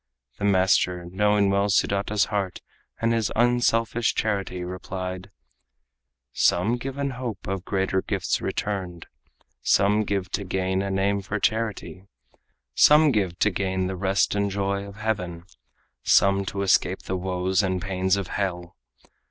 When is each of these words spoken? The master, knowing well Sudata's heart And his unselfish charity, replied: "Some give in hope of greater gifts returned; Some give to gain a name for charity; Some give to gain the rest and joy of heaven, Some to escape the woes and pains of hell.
The 0.39 0.45
master, 0.45 1.05
knowing 1.11 1.51
well 1.51 1.69
Sudata's 1.69 2.25
heart 2.33 2.61
And 2.99 3.13
his 3.13 3.31
unselfish 3.35 4.15
charity, 4.15 4.63
replied: 4.63 5.29
"Some 6.33 6.77
give 6.77 6.97
in 6.97 7.11
hope 7.11 7.45
of 7.45 7.63
greater 7.65 8.01
gifts 8.01 8.41
returned; 8.41 9.05
Some 9.61 10.01
give 10.03 10.31
to 10.31 10.43
gain 10.43 10.81
a 10.81 10.89
name 10.89 11.21
for 11.21 11.39
charity; 11.39 12.07
Some 12.73 13.11
give 13.11 13.37
to 13.37 13.51
gain 13.51 13.85
the 13.85 13.95
rest 13.95 14.33
and 14.33 14.49
joy 14.49 14.87
of 14.87 14.95
heaven, 14.95 15.43
Some 16.01 16.45
to 16.45 16.63
escape 16.63 17.03
the 17.03 17.15
woes 17.15 17.61
and 17.61 17.79
pains 17.79 18.17
of 18.17 18.25
hell. 18.29 18.75